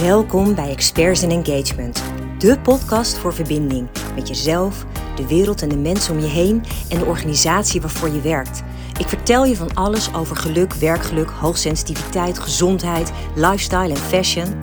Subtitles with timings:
[0.00, 2.02] Welkom bij Experts in Engagement,
[2.38, 4.84] de podcast voor verbinding met jezelf,
[5.16, 8.62] de wereld en de mensen om je heen en de organisatie waarvoor je werkt.
[8.98, 14.54] Ik vertel je van alles over geluk, werkgeluk, hoogsensitiviteit, gezondheid, lifestyle en fashion.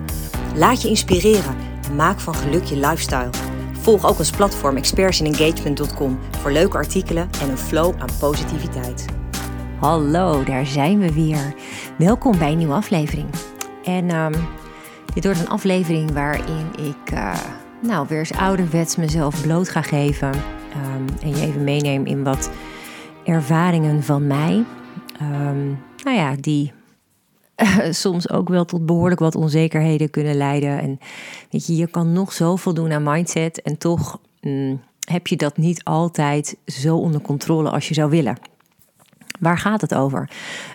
[0.54, 1.56] Laat je inspireren
[1.88, 3.30] en maak van geluk je lifestyle.
[3.72, 9.04] Volg ook ons platform expertsinengagement.com voor leuke artikelen en een flow aan positiviteit.
[9.80, 11.54] Hallo, daar zijn we weer.
[11.98, 13.28] Welkom bij een nieuwe aflevering.
[13.84, 14.32] En um,
[15.18, 17.34] dit wordt een aflevering waarin ik uh,
[17.82, 20.28] nou, weer eens ouderwets mezelf bloot ga geven.
[20.28, 22.50] Um, en je even meeneem in wat
[23.24, 24.64] ervaringen van mij.
[25.22, 26.72] Um, nou ja, die
[27.56, 30.80] uh, soms ook wel tot behoorlijk wat onzekerheden kunnen leiden.
[30.80, 30.98] En
[31.50, 33.62] weet je, je kan nog zoveel doen aan mindset.
[33.62, 38.38] En toch mm, heb je dat niet altijd zo onder controle als je zou willen.
[39.40, 40.30] Waar gaat het over?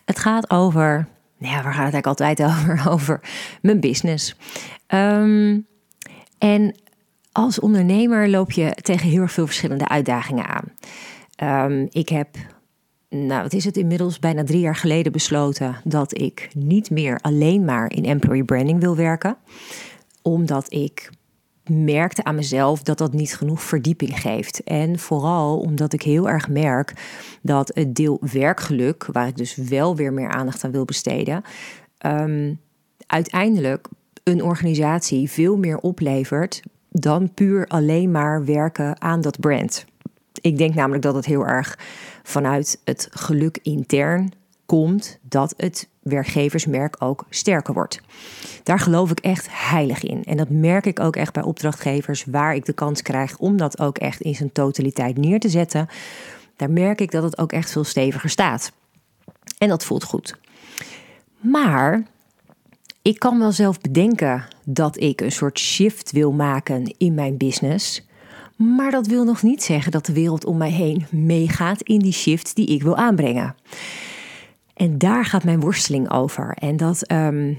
[0.06, 1.08] Het gaat over
[1.44, 2.92] nou ja, waar gaat het eigenlijk altijd over?
[2.92, 3.20] Over
[3.62, 4.36] mijn business.
[4.88, 5.66] Um,
[6.38, 6.76] en
[7.32, 10.72] als ondernemer loop je tegen heel veel verschillende uitdagingen aan.
[11.72, 12.28] Um, ik heb,
[13.10, 17.66] nou wat is het inmiddels, bijna drie jaar geleden besloten dat ik niet meer alleen
[17.66, 19.38] maar in employee branding wil werken.
[20.22, 21.10] Omdat ik
[21.70, 24.64] merkte aan mezelf dat dat niet genoeg verdieping geeft.
[24.64, 26.94] En vooral omdat ik heel erg merk
[27.42, 31.44] dat het deel werkgeluk, waar ik dus wel weer meer aandacht aan wil besteden,
[32.06, 32.60] um,
[33.06, 33.88] uiteindelijk
[34.24, 39.86] een organisatie veel meer oplevert dan puur alleen maar werken aan dat brand.
[40.42, 41.80] Ik denk namelijk dat het heel erg
[42.24, 44.32] vanuit het geluk intern
[44.66, 48.02] komt dat het werkgeversmerk ook sterker wordt.
[48.64, 50.24] Daar geloof ik echt heilig in.
[50.24, 53.80] En dat merk ik ook echt bij opdrachtgevers waar ik de kans krijg om dat
[53.80, 55.88] ook echt in zijn totaliteit neer te zetten.
[56.56, 58.72] Daar merk ik dat het ook echt veel steviger staat.
[59.58, 60.36] En dat voelt goed.
[61.40, 62.04] Maar
[63.02, 68.08] ik kan wel zelf bedenken dat ik een soort shift wil maken in mijn business.
[68.56, 72.14] Maar dat wil nog niet zeggen dat de wereld om mij heen meegaat in die
[72.14, 73.56] shift die ik wil aanbrengen.
[74.74, 76.56] En daar gaat mijn worsteling over.
[76.60, 77.58] En dat um,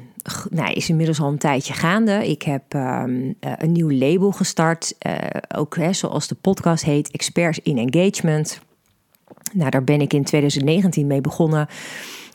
[0.51, 2.29] nou, is inmiddels al een tijdje gaande.
[2.29, 4.95] Ik heb um, een nieuw label gestart.
[5.07, 5.15] Uh,
[5.57, 8.61] ook zoals de podcast heet, Experts in Engagement.
[9.53, 11.69] Nou, daar ben ik in 2019 mee begonnen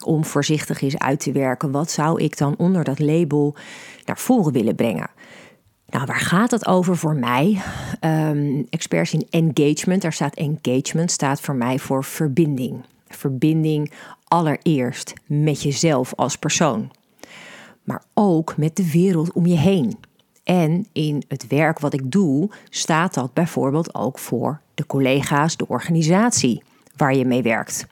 [0.03, 1.71] om voorzichtig eens uit te werken.
[1.71, 3.55] Wat zou ik dan onder dat label
[4.05, 5.09] naar voren willen brengen?
[5.89, 7.61] Nou, waar gaat het over voor mij?
[8.01, 12.83] Um, experts in engagement, daar staat engagement, staat voor mij voor verbinding.
[13.07, 13.91] Verbinding
[14.29, 16.91] allereerst met jezelf als persoon,
[17.83, 19.97] maar ook met de wereld om je heen.
[20.43, 25.67] En in het werk wat ik doe, staat dat bijvoorbeeld ook voor de collega's, de
[25.67, 26.63] organisatie
[26.95, 27.87] waar je mee werkt.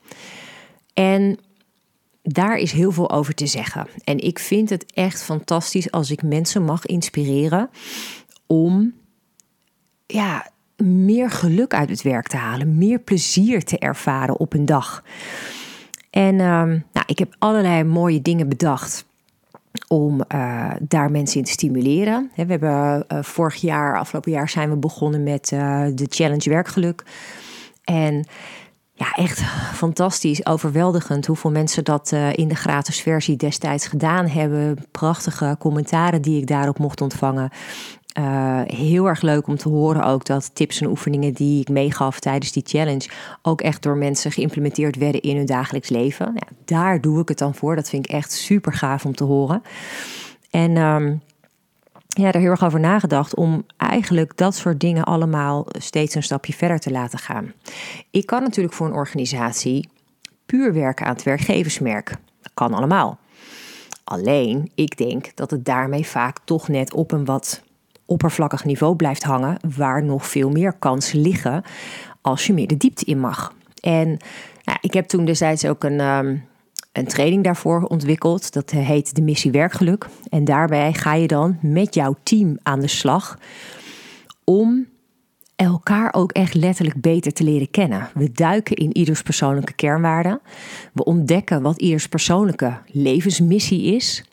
[0.93, 1.39] En
[2.21, 3.87] daar is heel veel over te zeggen.
[4.03, 7.69] En ik vind het echt fantastisch als ik mensen mag inspireren
[8.45, 8.93] om
[10.05, 10.47] ja,
[10.83, 15.03] meer geluk uit het werk te halen, meer plezier te ervaren op een dag.
[16.09, 19.05] En um, nou, ik heb allerlei mooie dingen bedacht
[19.87, 22.31] om uh, daar mensen in te stimuleren.
[22.35, 27.03] We hebben uh, vorig jaar, afgelopen jaar, zijn we begonnen met uh, de Challenge Werkgeluk.
[27.83, 28.27] En
[28.93, 29.41] ja, echt
[29.73, 34.77] fantastisch, overweldigend hoeveel mensen dat in de gratis versie destijds gedaan hebben.
[34.91, 37.49] Prachtige commentaren die ik daarop mocht ontvangen.
[38.19, 42.19] Uh, heel erg leuk om te horen ook dat tips en oefeningen die ik meegaf
[42.19, 43.09] tijdens die challenge
[43.41, 46.33] ook echt door mensen geïmplementeerd werden in hun dagelijks leven.
[46.65, 47.75] Daar doe ik het dan voor.
[47.75, 49.61] Dat vind ik echt super gaaf om te horen.
[50.49, 51.21] En um,
[52.07, 56.53] ja, daar heel erg over nagedacht om eigenlijk dat soort dingen allemaal steeds een stapje
[56.53, 57.53] verder te laten gaan.
[58.11, 59.89] Ik kan natuurlijk voor een organisatie
[60.45, 62.09] puur werken aan het werkgeversmerk.
[62.41, 63.19] Dat kan allemaal.
[64.03, 67.65] Alleen, ik denk dat het daarmee vaak toch net op een wat
[68.07, 71.63] oppervlakkig niveau blijft hangen, waar nog veel meer kansen liggen
[72.21, 73.53] als je meer de diepte in mag.
[73.81, 74.17] En
[74.81, 76.43] ik heb toen destijds ook een, um,
[76.91, 78.53] een training daarvoor ontwikkeld.
[78.53, 80.07] Dat heet de missie werkgeluk.
[80.29, 83.37] En daarbij ga je dan met jouw team aan de slag
[84.43, 84.87] om
[85.55, 88.09] elkaar ook echt letterlijk beter te leren kennen.
[88.13, 90.39] We duiken in ieders persoonlijke kernwaarden.
[90.93, 94.23] We ontdekken wat ieders persoonlijke levensmissie is.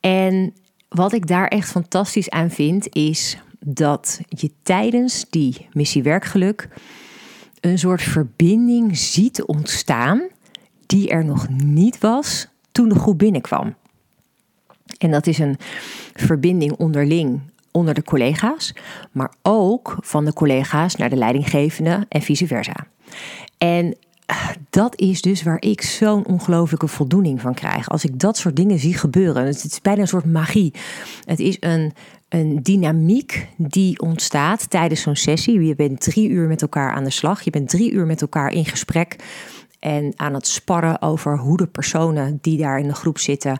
[0.00, 0.54] En
[0.88, 6.68] wat ik daar echt fantastisch aan vind, is dat je tijdens die missie werkgeluk
[7.60, 10.28] een soort verbinding ziet ontstaan
[10.86, 13.74] die er nog niet was toen de groep binnenkwam.
[14.98, 15.56] En dat is een
[16.14, 17.40] verbinding onderling
[17.70, 18.74] onder de collega's,
[19.12, 22.86] maar ook van de collega's naar de leidinggevende en vice versa.
[23.58, 23.96] En
[24.70, 27.88] dat is dus waar ik zo'n ongelooflijke voldoening van krijg.
[27.88, 29.46] Als ik dat soort dingen zie gebeuren.
[29.46, 30.74] Het is bijna een soort magie.
[31.24, 31.92] Het is een,
[32.28, 35.60] een dynamiek die ontstaat tijdens zo'n sessie.
[35.60, 37.42] Je bent drie uur met elkaar aan de slag.
[37.42, 39.16] Je bent drie uur met elkaar in gesprek.
[39.78, 43.58] En aan het sparren over hoe de personen die daar in de groep zitten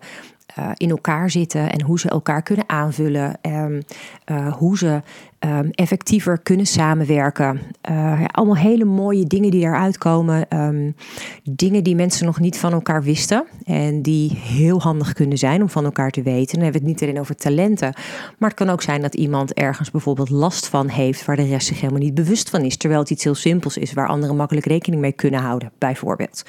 [0.59, 5.03] uh, in elkaar zitten en hoe ze elkaar kunnen aanvullen, uh, hoe ze
[5.41, 7.61] um, effectiever kunnen samenwerken.
[7.91, 10.47] Uh, allemaal hele mooie dingen die eruit komen.
[10.63, 10.95] Um,
[11.43, 15.69] dingen die mensen nog niet van elkaar wisten en die heel handig kunnen zijn om
[15.69, 16.55] van elkaar te weten.
[16.55, 17.93] Dan hebben we het niet alleen over talenten,
[18.39, 21.67] maar het kan ook zijn dat iemand ergens bijvoorbeeld last van heeft waar de rest
[21.67, 24.67] zich helemaal niet bewust van is, terwijl het iets heel simpels is waar anderen makkelijk
[24.67, 26.43] rekening mee kunnen houden, bijvoorbeeld.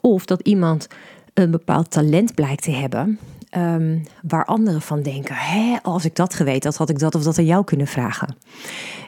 [0.00, 0.88] Of dat iemand
[1.34, 3.18] een bepaald talent blijkt te hebben.
[3.50, 7.22] Ehm, waar anderen van denken: Hé, als ik dat geweten had, had ik dat of
[7.22, 8.36] dat aan jou kunnen vragen.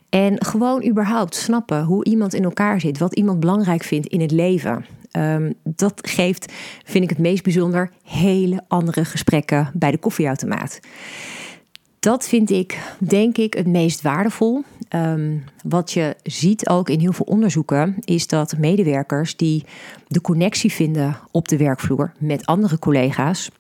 [0.08, 4.30] En gewoon überhaupt snappen hoe iemand in elkaar zit, wat iemand belangrijk vindt in het
[4.30, 4.84] leven.
[5.16, 6.52] Um, dat geeft,
[6.84, 10.80] vind ik het meest bijzonder, hele andere gesprekken bij de koffieautomaat.
[11.98, 14.64] Dat vind ik, denk ik, het meest waardevol.
[14.94, 19.64] Um, wat je ziet ook in heel veel onderzoeken, is dat medewerkers die
[20.08, 23.50] de connectie vinden op de werkvloer met andere collega's,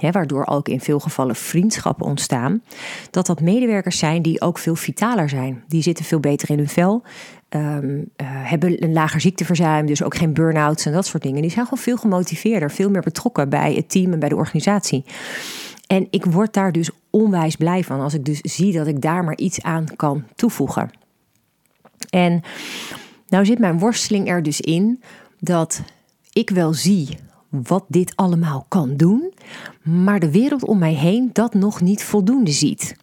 [0.00, 2.62] waardoor ook in veel gevallen vriendschappen ontstaan,
[3.10, 5.64] dat dat medewerkers zijn die ook veel vitaler zijn.
[5.68, 7.02] Die zitten veel beter in hun vel,
[7.48, 11.42] um, hebben een lager ziekteverzuim, dus ook geen burn-outs en dat soort dingen.
[11.42, 15.04] Die zijn gewoon veel gemotiveerder, veel meer betrokken bij het team en bij de organisatie.
[15.88, 19.24] En ik word daar dus onwijs blij van als ik dus zie dat ik daar
[19.24, 20.90] maar iets aan kan toevoegen.
[22.10, 22.42] En
[23.28, 25.02] nou zit mijn worsteling er dus in
[25.40, 25.82] dat
[26.32, 27.08] ik wel zie
[27.48, 29.32] wat dit allemaal kan doen,
[29.82, 32.96] maar de wereld om mij heen dat nog niet voldoende ziet.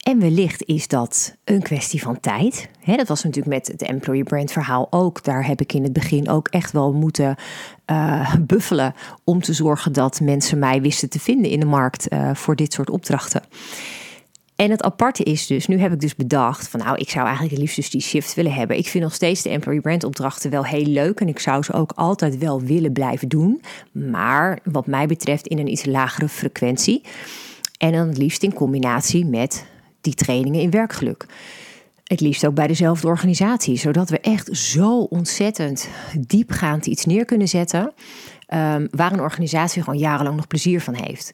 [0.00, 2.68] En wellicht is dat een kwestie van tijd.
[2.84, 5.24] dat was natuurlijk met het employee brand verhaal ook.
[5.24, 7.36] Daar heb ik in het begin ook echt wel moeten
[7.86, 8.94] uh, buffelen
[9.24, 12.72] om te zorgen dat mensen mij wisten te vinden in de markt uh, voor dit
[12.72, 13.42] soort opdrachten.
[14.56, 17.58] En het aparte is dus, nu heb ik dus bedacht van nou, ik zou eigenlijk
[17.58, 18.76] liefst dus die shift willen hebben.
[18.76, 21.72] Ik vind nog steeds de employee brand opdrachten wel heel leuk en ik zou ze
[21.72, 23.62] ook altijd wel willen blijven doen.
[23.92, 27.02] Maar wat mij betreft in een iets lagere frequentie.
[27.78, 29.66] En dan liefst in combinatie met
[30.00, 31.26] die trainingen in werkgeluk.
[32.04, 35.88] Het liefst ook bij dezelfde organisatie, zodat we echt zo ontzettend
[36.26, 37.92] diepgaand iets neer kunnen zetten.
[38.54, 41.32] Um, waar een organisatie gewoon jarenlang nog plezier van heeft.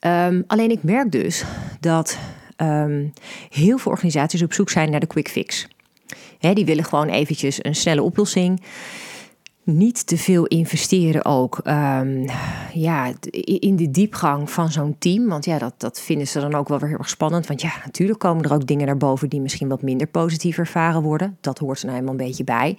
[0.00, 1.44] Um, alleen ik merk dus
[1.80, 2.18] dat
[2.56, 3.12] um,
[3.50, 5.68] heel veel organisaties op zoek zijn naar de quick fix.
[6.38, 8.60] Die willen gewoon eventjes een snelle oplossing
[9.66, 12.24] niet te veel investeren ook um,
[12.72, 13.12] ja,
[13.60, 15.28] in de diepgang van zo'n team.
[15.28, 17.46] Want ja, dat, dat vinden ze dan ook wel weer heel erg spannend.
[17.46, 21.02] Want ja, natuurlijk komen er ook dingen naar boven die misschien wat minder positief ervaren
[21.02, 21.36] worden.
[21.40, 22.76] Dat hoort er nou helemaal een beetje bij.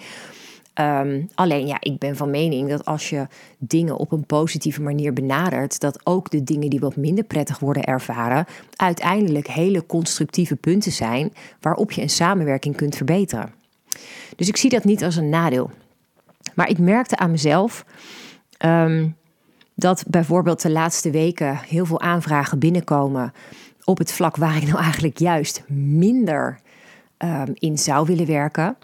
[0.80, 5.14] Um, alleen ja, ik ben van mening dat als je dingen op een positieve manier
[5.14, 8.46] benadert, dat ook de dingen die wat minder prettig worden ervaren,
[8.76, 13.54] uiteindelijk hele constructieve punten zijn waarop je een samenwerking kunt verbeteren.
[14.36, 15.72] Dus ik zie dat niet als een nadeel.
[16.58, 17.86] Maar ik merkte aan mezelf
[18.66, 19.16] um,
[19.76, 23.34] dat bijvoorbeeld de laatste weken heel veel aanvragen binnenkomen
[23.84, 26.60] op het vlak waar ik nou eigenlijk juist minder
[27.18, 28.78] um, in zou willen werken.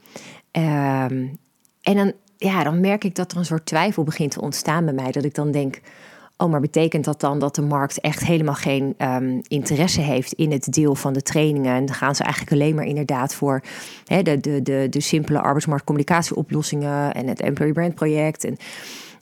[0.52, 1.38] Um,
[1.81, 4.94] en dan, ja, dan merk ik dat er een soort twijfel begint te ontstaan bij
[4.94, 5.12] mij.
[5.12, 5.81] Dat ik dan denk,
[6.44, 10.51] oh, maar betekent dat dan dat de markt echt helemaal geen um, interesse heeft in
[10.51, 11.76] het deel van de trainingen?
[11.76, 13.62] En dan gaan ze eigenlijk alleen maar inderdaad voor
[14.06, 18.44] hè, de, de, de, de simpele arbeidsmarktcommunicatieoplossingen en het Employee Brand project.
[18.44, 18.57] En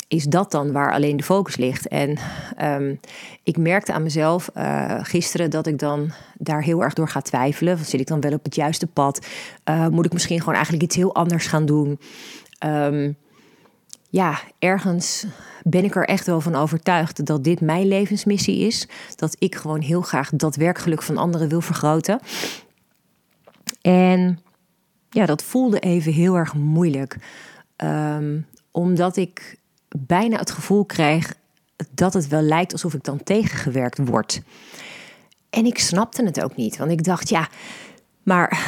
[0.08, 1.88] is dat dan waar alleen de focus ligt?
[1.88, 2.18] En
[2.62, 3.00] um,
[3.44, 7.78] ik merkte aan mezelf uh, gisteren dat ik dan daar heel erg door ga twijfelen.
[7.78, 9.28] Zit ik dan wel op het juiste pad?
[9.70, 12.00] Uh, moet ik misschien gewoon eigenlijk iets heel anders gaan doen?
[12.66, 13.18] Um,
[14.12, 15.26] ja, ergens
[15.64, 18.88] ben ik er echt wel van overtuigd dat dit mijn levensmissie is.
[19.16, 22.20] Dat ik gewoon heel graag dat werkgeluk van anderen wil vergroten.
[23.82, 24.40] En
[25.10, 27.18] ja, dat voelde even heel erg moeilijk.
[27.78, 29.60] Um, omdat ik
[29.98, 31.34] bijna het gevoel krijg
[31.92, 34.42] dat het wel lijkt alsof ik dan tegengewerkt word.
[35.50, 37.50] En ik snapte het ook niet, want ik dacht, ja,
[38.24, 38.60] maar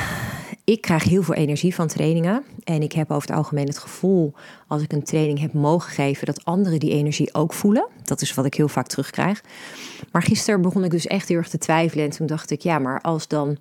[0.63, 2.43] ik krijg heel veel energie van trainingen.
[2.63, 4.33] En ik heb over het algemeen het gevoel,
[4.67, 7.87] als ik een training heb mogen geven, dat anderen die energie ook voelen.
[8.03, 9.43] Dat is wat ik heel vaak terugkrijg.
[10.11, 12.05] Maar gisteren begon ik dus echt heel erg te twijfelen.
[12.05, 13.57] En toen dacht ik, ja, maar als dan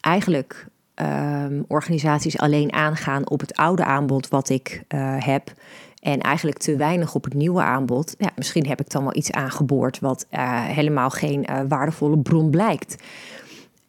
[0.00, 5.52] eigenlijk um, organisaties alleen aangaan op het oude aanbod wat ik uh, heb.
[6.00, 8.14] En eigenlijk te weinig op het nieuwe aanbod.
[8.18, 12.50] Ja, misschien heb ik dan wel iets aangeboord wat uh, helemaal geen uh, waardevolle bron
[12.50, 12.96] blijkt.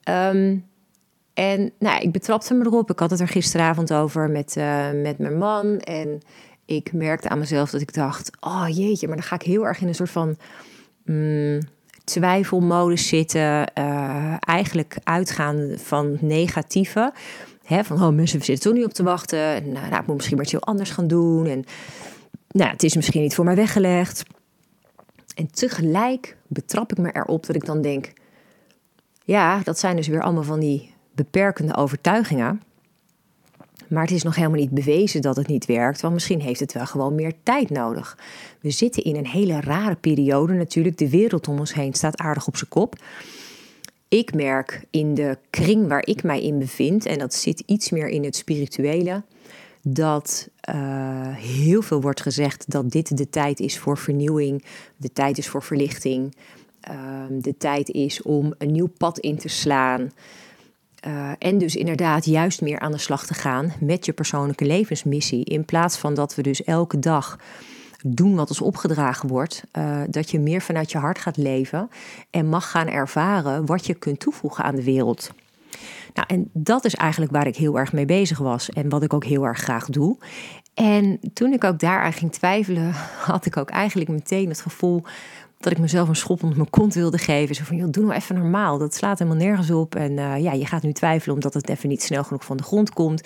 [0.10, 0.66] Um,
[1.38, 2.92] En nou, ik betrapte me erop.
[2.92, 5.80] Ik had het er gisteravond over met, uh, met mijn man.
[5.80, 6.22] En
[6.66, 9.82] ik merkte aan mezelf dat ik dacht: oh jeetje, maar dan ga ik heel erg
[9.82, 10.38] in een soort van
[11.06, 11.60] mm,
[12.04, 13.72] twijfelmodus zitten.
[13.78, 17.14] Uh, eigenlijk uitgaan van negatieve.
[17.64, 19.40] Hè, van oh, mensen zitten toch niet op te wachten.
[19.40, 21.46] En, nou, ik moet misschien maar iets heel anders gaan doen.
[21.46, 21.64] En
[22.48, 24.24] nou, het is misschien niet voor mij weggelegd.
[25.36, 28.14] En tegelijk betrap ik me erop dat ik dan denk:
[29.24, 32.62] ja, dat zijn dus weer allemaal van die beperkende overtuigingen.
[33.88, 36.74] Maar het is nog helemaal niet bewezen dat het niet werkt, want misschien heeft het
[36.74, 38.18] wel gewoon meer tijd nodig.
[38.60, 40.98] We zitten in een hele rare periode natuurlijk.
[40.98, 42.96] De wereld om ons heen staat aardig op zijn kop.
[44.08, 48.08] Ik merk in de kring waar ik mij in bevind, en dat zit iets meer
[48.08, 49.24] in het spirituele,
[49.82, 54.64] dat uh, heel veel wordt gezegd dat dit de tijd is voor vernieuwing,
[54.98, 56.36] de tijd is voor verlichting,
[56.92, 56.96] uh,
[57.30, 60.12] de tijd is om een nieuw pad in te slaan.
[61.08, 65.46] Uh, en dus inderdaad juist meer aan de slag te gaan met je persoonlijke levensmissie.
[65.46, 67.38] In plaats van dat we dus elke dag
[68.06, 69.64] doen wat ons opgedragen wordt.
[69.78, 71.90] Uh, dat je meer vanuit je hart gaat leven
[72.30, 75.32] en mag gaan ervaren wat je kunt toevoegen aan de wereld.
[76.14, 79.14] Nou, en dat is eigenlijk waar ik heel erg mee bezig was en wat ik
[79.14, 80.18] ook heel erg graag doe.
[80.74, 82.92] En toen ik ook daaraan ging twijfelen,
[83.32, 85.04] had ik ook eigenlijk meteen het gevoel
[85.60, 87.56] dat ik mezelf een schop onder mijn kont wilde geven.
[87.56, 88.78] Zo van, joh, doe nou even normaal.
[88.78, 89.96] Dat slaat helemaal nergens op.
[89.96, 92.64] En uh, ja, je gaat nu twijfelen omdat het even niet snel genoeg van de
[92.64, 93.22] grond komt.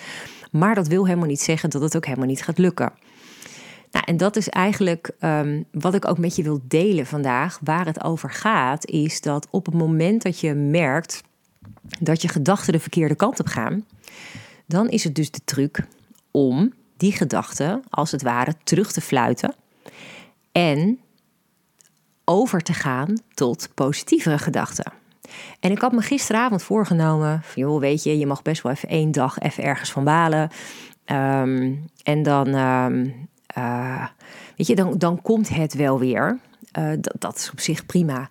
[0.50, 2.92] Maar dat wil helemaal niet zeggen dat het ook helemaal niet gaat lukken.
[3.90, 7.58] Nou, en dat is eigenlijk um, wat ik ook met je wil delen vandaag.
[7.62, 11.22] Waar het over gaat, is dat op het moment dat je merkt
[12.00, 13.86] dat je gedachten de verkeerde kant op gaan,
[14.66, 15.86] dan is het dus de truc
[16.30, 19.54] om die gedachten als het ware terug te fluiten
[20.52, 20.98] en
[22.24, 24.92] over te gaan tot positievere gedachten.
[25.60, 28.88] En ik had me gisteravond voorgenomen: van, joh, weet je, je mag best wel even
[28.88, 30.50] één dag even ergens van balen.
[31.06, 34.06] Um, en dan, um, uh,
[34.56, 36.38] weet je, dan, dan komt het wel weer.
[36.78, 38.28] Uh, dat, dat is op zich prima.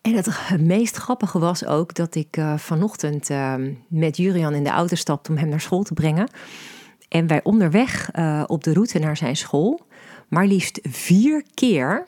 [0.00, 3.54] En het meest grappige was ook dat ik uh, vanochtend uh,
[3.88, 6.28] met Jurian in de auto stapte om hem naar school te brengen.
[7.08, 8.10] En wij onderweg
[8.46, 9.80] op de route naar zijn school,
[10.28, 12.06] maar liefst vier keer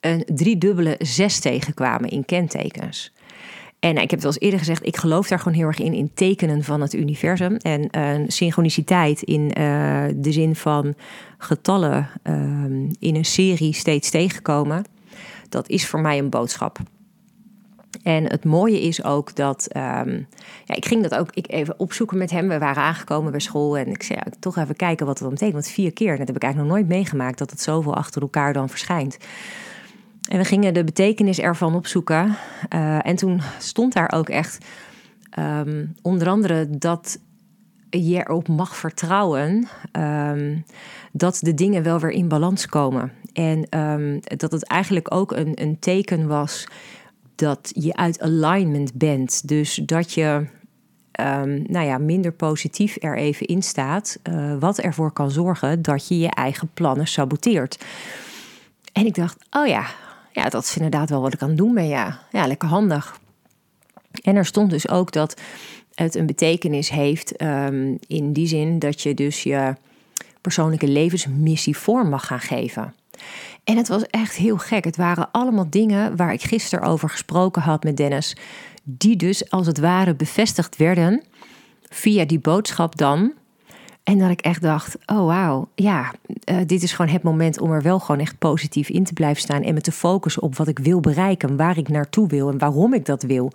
[0.00, 3.12] een driedubbele zes tegenkwamen in kentekens.
[3.78, 5.92] En ik heb het al eens eerder gezegd, ik geloof daar gewoon heel erg in,
[5.92, 7.56] in tekenen van het universum.
[7.56, 10.94] En uh, synchroniciteit in uh, de zin van
[11.38, 12.08] getallen
[12.98, 14.84] in een serie steeds tegenkomen.
[15.48, 16.78] Dat is voor mij een boodschap.
[18.02, 19.68] En het mooie is ook dat.
[19.76, 20.26] Um,
[20.64, 22.48] ja, ik ging dat ook ik even opzoeken met hem.
[22.48, 23.78] We waren aangekomen bij school.
[23.78, 25.62] En ik zei toch even kijken wat het dan betekent.
[25.62, 27.38] Want vier keer, dat heb ik eigenlijk nog nooit meegemaakt.
[27.38, 29.16] Dat het zoveel achter elkaar dan verschijnt.
[30.30, 32.36] En we gingen de betekenis ervan opzoeken.
[32.74, 34.66] Uh, en toen stond daar ook echt
[35.38, 37.18] um, onder andere dat
[37.90, 40.64] je erop mag vertrouwen um,
[41.12, 43.12] dat de dingen wel weer in balans komen.
[43.32, 46.66] En um, dat het eigenlijk ook een, een teken was
[47.34, 49.48] dat je uit alignment bent.
[49.48, 50.46] Dus dat je
[51.20, 54.18] um, nou ja, minder positief er even in staat.
[54.30, 57.84] Uh, wat ervoor kan zorgen dat je je eigen plannen saboteert.
[58.92, 59.86] En ik dacht, oh ja,
[60.32, 61.88] ja, dat is inderdaad wel wat ik aan het doen ben.
[61.88, 63.20] Ja, ja lekker handig.
[64.22, 65.40] En er stond dus ook dat
[65.94, 69.74] het een betekenis heeft um, in die zin dat je dus je
[70.40, 72.94] persoonlijke levensmissie vorm mag gaan geven.
[73.64, 74.84] En het was echt heel gek.
[74.84, 78.36] Het waren allemaal dingen waar ik gisteren over gesproken had met Dennis,
[78.82, 81.22] die dus als het ware bevestigd werden
[81.88, 83.32] via die boodschap dan.
[84.10, 86.14] En dat ik echt dacht: oh wauw, ja,
[86.44, 89.42] uh, dit is gewoon het moment om er wel gewoon echt positief in te blijven
[89.42, 92.58] staan en me te focussen op wat ik wil bereiken, waar ik naartoe wil en
[92.58, 93.52] waarom ik dat wil.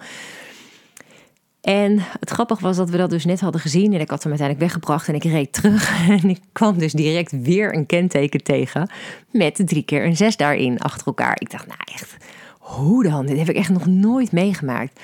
[1.61, 3.93] En het grappige was dat we dat dus net hadden gezien.
[3.93, 5.93] En ik had hem uiteindelijk weggebracht en ik reed terug.
[6.09, 8.89] En ik kwam dus direct weer een kenteken tegen.
[9.31, 11.35] Met drie keer een zes daarin achter elkaar.
[11.39, 12.17] Ik dacht, nou echt,
[12.59, 13.25] hoe dan?
[13.25, 14.99] Dit heb ik echt nog nooit meegemaakt.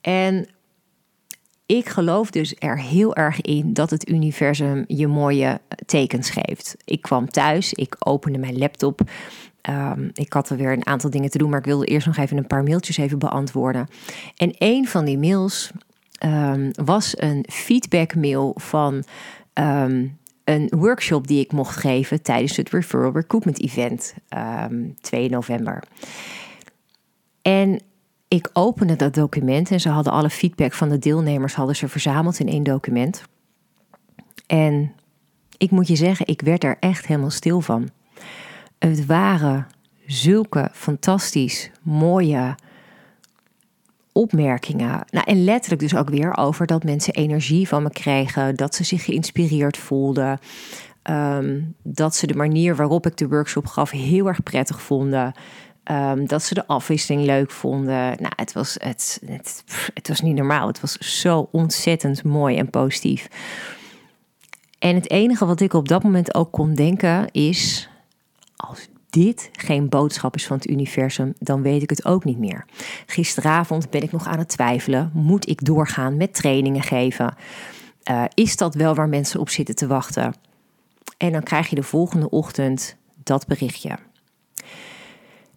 [0.00, 0.48] En
[1.66, 6.76] ik geloof dus er heel erg in dat het universum je mooie tekens geeft.
[6.84, 9.00] Ik kwam thuis, ik opende mijn laptop.
[9.70, 12.16] Um, ik had er weer een aantal dingen te doen, maar ik wilde eerst nog
[12.16, 13.88] even een paar mailtjes even beantwoorden.
[14.36, 15.70] En een van die mails
[16.24, 19.04] um, was een feedback mail van
[19.54, 24.14] um, een workshop die ik mocht geven tijdens het Referral Recruitment Event
[25.00, 25.82] 2 november.
[27.42, 27.80] En
[28.28, 32.38] ik opende dat document en ze hadden alle feedback van de deelnemers hadden ze verzameld
[32.38, 33.22] in één document.
[34.46, 34.92] En
[35.58, 37.88] ik moet je zeggen, ik werd er echt helemaal stil van.
[38.78, 39.66] Het waren
[40.06, 42.54] zulke fantastisch mooie
[44.12, 45.04] opmerkingen.
[45.10, 48.84] Nou, en letterlijk dus ook weer over dat mensen energie van me kregen, dat ze
[48.84, 50.38] zich geïnspireerd voelden.
[51.02, 55.32] Ehm, dat ze de manier waarop ik de workshop gaf heel erg prettig vonden.
[55.86, 58.16] Ehm, dat ze de afwisseling leuk vonden.
[58.20, 59.64] Nou, het was, het, het,
[59.94, 60.66] het was niet normaal.
[60.66, 63.28] Het was zo ontzettend mooi en positief.
[64.78, 67.88] En het enige wat ik op dat moment ook kon denken is:
[68.56, 72.64] als dit geen boodschap is van het universum, dan weet ik het ook niet meer.
[73.06, 77.34] Gisteravond ben ik nog aan het twijfelen: moet ik doorgaan met trainingen geven?
[78.10, 80.34] Uh, is dat wel waar mensen op zitten te wachten?
[81.16, 83.98] En dan krijg je de volgende ochtend dat berichtje.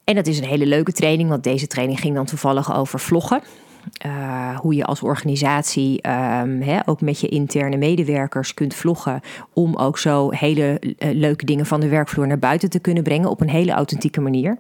[0.10, 3.42] En dat is een hele leuke training, want deze training ging dan toevallig over vloggen.
[4.06, 6.10] Uh, hoe je als organisatie
[6.42, 9.22] um, ook met je interne medewerkers kunt vloggen.
[9.54, 13.30] Om ook zo hele uh, leuke dingen van de werkvloer naar buiten te kunnen brengen
[13.30, 14.58] op een hele authentieke manier.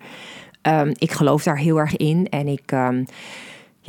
[0.61, 2.71] Um, ik geloof daar heel erg in en ik.
[2.71, 3.05] Um,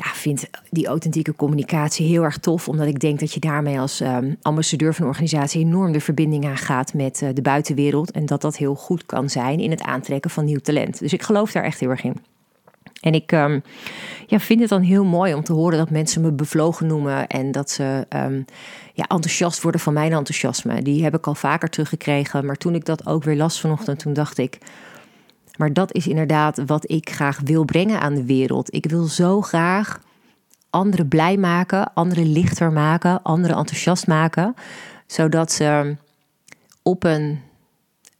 [0.04, 2.68] ja, vind die authentieke communicatie heel erg tof.
[2.68, 6.46] Omdat ik denk dat je daarmee als um, ambassadeur van een organisatie enorm de verbinding
[6.46, 8.10] aangaat met uh, de buitenwereld.
[8.10, 10.98] En dat dat heel goed kan zijn in het aantrekken van nieuw talent.
[10.98, 12.16] Dus ik geloof daar echt heel erg in.
[13.00, 13.62] En ik um,
[14.26, 17.26] ja, vind het dan heel mooi om te horen dat mensen me bevlogen noemen.
[17.26, 18.44] En dat ze um,
[18.94, 20.82] ja, enthousiast worden van mijn enthousiasme.
[20.82, 22.46] Die heb ik al vaker teruggekregen.
[22.46, 24.58] Maar toen ik dat ook weer las vanochtend, toen dacht ik
[25.60, 28.74] maar dat is inderdaad wat ik graag wil brengen aan de wereld.
[28.74, 30.00] Ik wil zo graag
[30.70, 34.54] anderen blij maken, anderen lichter maken, anderen enthousiast maken,
[35.06, 35.96] zodat ze
[36.82, 37.40] op een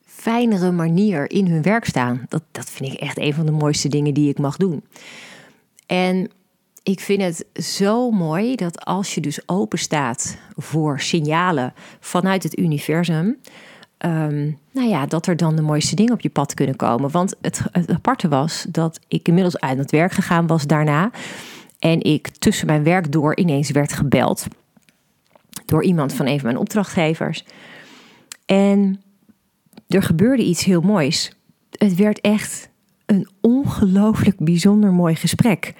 [0.05, 2.27] fijnere manier in hun werk staan.
[2.29, 4.85] Dat, dat vind ik echt een van de mooiste dingen die ik mag doen.
[5.87, 6.31] En
[6.83, 12.59] ik vind het zo mooi dat als je dus open staat voor signalen vanuit het
[12.59, 13.37] universum,
[14.07, 17.11] um, nou ja, dat er dan de mooiste dingen op je pad kunnen komen.
[17.11, 21.11] Want het, het aparte was dat ik inmiddels uit het werk gegaan was daarna.
[21.79, 24.47] En ik tussen mijn werk door ineens werd gebeld.
[25.67, 27.45] Door iemand van een van mijn opdrachtgevers.
[28.47, 29.03] En
[29.89, 31.33] er gebeurde iets heel moois.
[31.71, 32.69] Het werd echt
[33.07, 35.75] een ongelooflijk bijzonder mooi gesprek.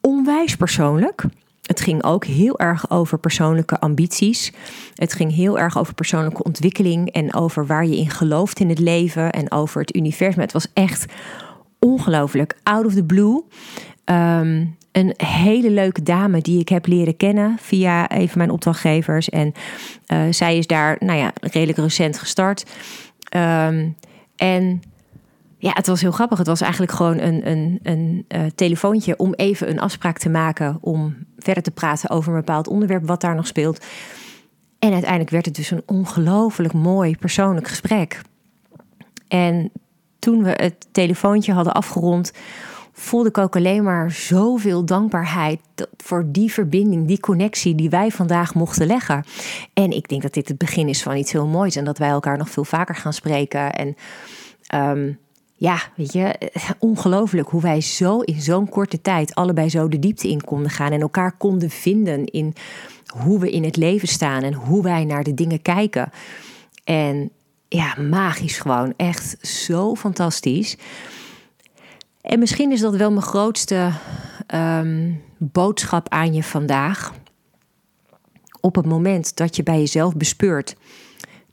[0.00, 1.24] Onwijs persoonlijk.
[1.66, 4.52] Het ging ook heel erg over persoonlijke ambities.
[4.94, 8.78] Het ging heel erg over persoonlijke ontwikkeling en over waar je in gelooft in het
[8.78, 10.40] leven en over het universum.
[10.40, 11.12] Het was echt
[11.78, 12.56] ongelooflijk.
[12.62, 13.42] Out of the blue.
[14.04, 19.28] Ehm, een hele leuke dame die ik heb leren kennen via een van mijn opdrachtgevers.
[19.28, 19.52] En
[20.12, 22.64] uh, zij is daar, nou ja, redelijk recent gestart.
[23.36, 23.96] Um,
[24.36, 24.82] en
[25.64, 26.38] ja, het was heel grappig.
[26.38, 30.78] Het was eigenlijk gewoon een, een, een uh, telefoontje om even een afspraak te maken.
[30.80, 33.84] Om verder te praten over een bepaald onderwerp wat daar nog speelt.
[34.78, 38.20] En uiteindelijk werd het dus een ongelooflijk mooi persoonlijk gesprek.
[39.28, 39.70] En
[40.18, 42.32] toen we het telefoontje hadden afgerond,
[42.92, 45.60] voelde ik ook alleen maar zoveel dankbaarheid
[45.96, 49.24] voor die verbinding, die connectie die wij vandaag mochten leggen.
[49.72, 52.08] En ik denk dat dit het begin is van iets heel moois en dat wij
[52.08, 53.72] elkaar nog veel vaker gaan spreken.
[53.72, 53.96] En
[54.74, 55.18] um,
[55.64, 60.28] ja, weet je, ongelooflijk hoe wij zo in zo'n korte tijd allebei zo de diepte
[60.28, 62.54] in konden gaan en elkaar konden vinden in
[63.06, 66.10] hoe we in het leven staan en hoe wij naar de dingen kijken.
[66.84, 67.30] En
[67.68, 70.76] ja, magisch gewoon, echt zo fantastisch.
[72.20, 73.90] En misschien is dat wel mijn grootste
[74.54, 77.12] um, boodschap aan je vandaag.
[78.60, 80.76] Op het moment dat je bij jezelf bespeurt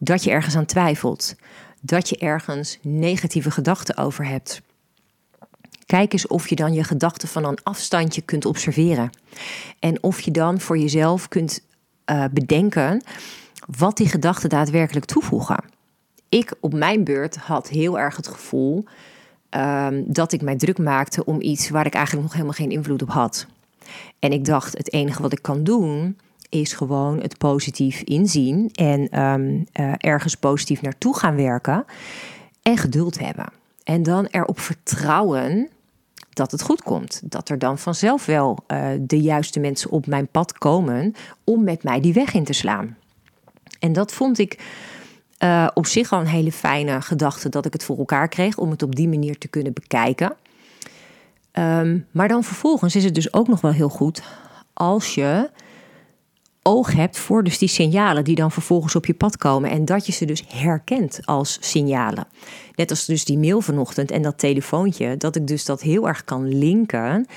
[0.03, 1.35] dat je ergens aan twijfelt,
[1.81, 4.61] dat je ergens negatieve gedachten over hebt.
[5.85, 9.09] Kijk eens of je dan je gedachten van een afstandje kunt observeren.
[9.79, 11.61] En of je dan voor jezelf kunt
[12.05, 13.03] uh, bedenken
[13.77, 15.63] wat die gedachten daadwerkelijk toevoegen.
[16.29, 18.85] Ik op mijn beurt had heel erg het gevoel
[19.49, 23.01] um, dat ik mij druk maakte om iets waar ik eigenlijk nog helemaal geen invloed
[23.01, 23.47] op had.
[24.19, 26.17] En ik dacht, het enige wat ik kan doen
[26.51, 31.85] is gewoon het positief inzien en um, uh, ergens positief naartoe gaan werken
[32.61, 33.45] en geduld hebben.
[33.83, 35.69] En dan erop vertrouwen
[36.29, 37.21] dat het goed komt.
[37.23, 41.83] Dat er dan vanzelf wel uh, de juiste mensen op mijn pad komen om met
[41.83, 42.97] mij die weg in te slaan.
[43.79, 44.59] En dat vond ik
[45.43, 48.69] uh, op zich al een hele fijne gedachte dat ik het voor elkaar kreeg om
[48.69, 50.35] het op die manier te kunnen bekijken.
[51.53, 54.23] Um, maar dan vervolgens is het dus ook nog wel heel goed
[54.73, 55.49] als je
[56.71, 59.69] oog hebt voor dus die signalen die dan vervolgens op je pad komen.
[59.69, 62.27] En dat je ze dus herkent als signalen.
[62.75, 65.17] Net als dus die mail vanochtend en dat telefoontje.
[65.17, 67.27] Dat ik dus dat heel erg kan linken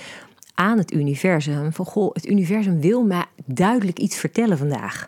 [0.55, 1.73] aan het universum.
[1.73, 5.07] Van goh, het universum wil mij duidelijk iets vertellen vandaag.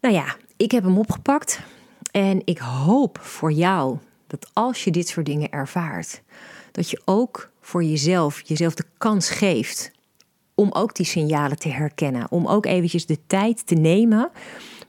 [0.00, 1.60] Nou ja, ik heb hem opgepakt.
[2.10, 6.22] En ik hoop voor jou dat als je dit soort dingen ervaart,
[6.72, 9.90] dat je ook voor jezelf, jezelf de kans geeft
[10.58, 12.26] om ook die signalen te herkennen.
[12.30, 14.30] Om ook eventjes de tijd te nemen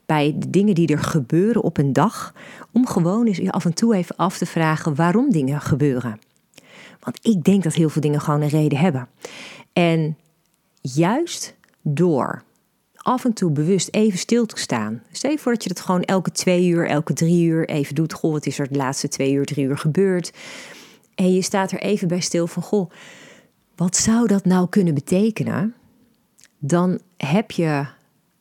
[0.05, 2.33] bij de dingen die er gebeuren op een dag.
[2.71, 6.19] Om gewoon eens af en toe even af te vragen waarom dingen gebeuren.
[6.99, 9.07] Want ik denk dat heel veel dingen gewoon een reden hebben.
[9.73, 10.17] En
[10.81, 12.43] juist door
[12.95, 15.03] af en toe bewust even stil te staan.
[15.11, 18.13] Stel je voor dat je dat gewoon elke twee uur, elke drie uur even doet.
[18.13, 20.31] Goh, wat is er de laatste twee uur, drie uur gebeurd?
[21.15, 22.91] En je staat er even bij stil van, goh,
[23.79, 25.75] wat zou dat nou kunnen betekenen?
[26.57, 27.85] Dan heb je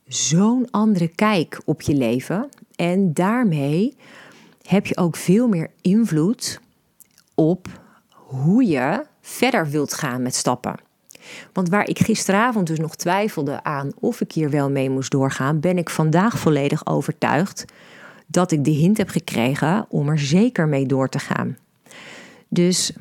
[0.07, 2.49] zo'n andere kijk op je leven.
[2.77, 3.97] En daarmee
[4.63, 6.61] heb je ook veel meer invloed
[7.35, 7.69] op
[8.11, 10.75] hoe je verder wilt gaan met stappen.
[11.53, 15.61] Want waar ik gisteravond dus nog twijfelde aan of ik hier wel mee moest doorgaan,
[15.61, 17.65] ben ik vandaag volledig overtuigd
[18.27, 21.57] dat ik de hint heb gekregen om er zeker mee door te gaan.
[22.49, 22.93] Dus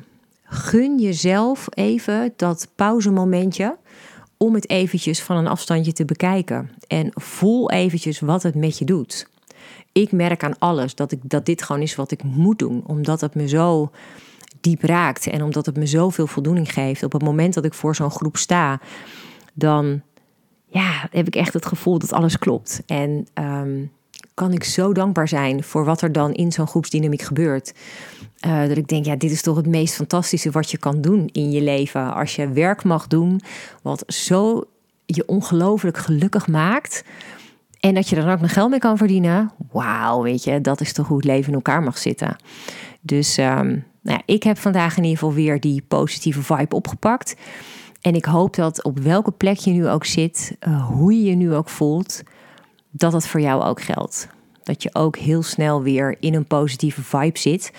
[0.48, 3.76] gun jezelf even dat pauzemomentje
[4.36, 6.70] om het eventjes van een afstandje te bekijken.
[6.86, 9.28] En voel eventjes wat het met je doet.
[9.92, 13.20] Ik merk aan alles dat, ik, dat dit gewoon is wat ik moet doen, omdat
[13.20, 13.90] het me zo
[14.60, 17.02] diep raakt en omdat het me zoveel voldoening geeft.
[17.02, 18.80] Op het moment dat ik voor zo'n groep sta,
[19.54, 20.02] dan
[20.66, 22.82] ja, heb ik echt het gevoel dat alles klopt.
[22.86, 23.84] En ehm,
[24.38, 27.72] kan ik zo dankbaar zijn voor wat er dan in zo'n groepsdynamiek gebeurt.
[28.46, 31.28] Uh, dat ik denk, ja, dit is toch het meest fantastische wat je kan doen
[31.32, 32.14] in je leven.
[32.14, 33.40] Als je werk mag doen
[33.82, 34.64] wat zo
[35.06, 37.04] je ongelooflijk gelukkig maakt.
[37.80, 39.50] En dat je er dan ook nog geld mee kan verdienen.
[39.72, 42.36] Wauw, weet je, dat is toch hoe het leven in elkaar mag zitten.
[43.00, 47.36] Dus um, nou ja, ik heb vandaag in ieder geval weer die positieve vibe opgepakt.
[48.00, 51.34] En ik hoop dat op welke plek je nu ook zit, uh, hoe je je
[51.34, 52.22] nu ook voelt,
[52.98, 54.28] dat het voor jou ook geldt.
[54.62, 57.72] Dat je ook heel snel weer in een positieve vibe zit.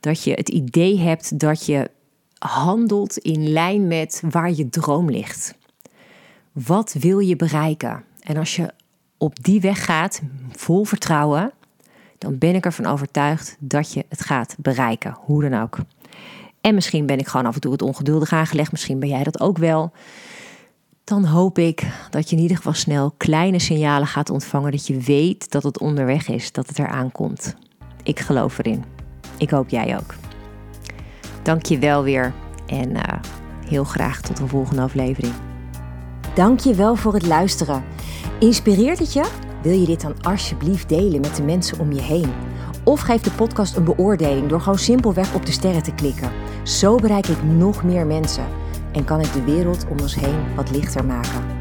[0.00, 1.90] Dat je het idee hebt dat je
[2.38, 5.54] handelt in lijn met waar je droom ligt.
[6.52, 8.04] Wat wil je bereiken?
[8.20, 8.72] En als je
[9.16, 11.52] op die weg gaat, vol vertrouwen,
[12.18, 15.78] dan ben ik ervan overtuigd dat je het gaat bereiken, hoe dan ook.
[16.60, 19.40] En misschien ben ik gewoon af en toe het ongeduldig aangelegd, misschien ben jij dat
[19.40, 19.92] ook wel
[21.08, 24.96] dan hoop ik dat je in ieder geval snel kleine signalen gaat ontvangen dat je
[24.96, 27.54] weet dat het onderweg is, dat het eraan komt.
[28.02, 28.84] Ik geloof erin.
[29.38, 30.14] Ik hoop jij ook.
[31.42, 32.32] Dank je wel weer
[32.66, 33.02] en uh,
[33.66, 35.32] heel graag tot een volgende aflevering.
[36.34, 37.84] Dank je wel voor het luisteren.
[38.40, 39.30] Inspireert het je?
[39.62, 42.32] Wil je dit dan alsjeblieft delen met de mensen om je heen?
[42.84, 46.30] Of geef de podcast een beoordeling door gewoon simpelweg op de sterren te klikken.
[46.62, 48.44] Zo bereik ik nog meer mensen
[48.98, 51.57] en kan ik de wereld om ons heen wat lichter maken.